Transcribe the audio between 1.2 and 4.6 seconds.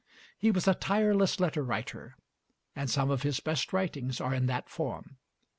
letter writer, and some of his best writings are in